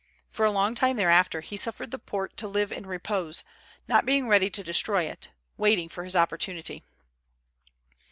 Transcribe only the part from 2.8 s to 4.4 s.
repose, not being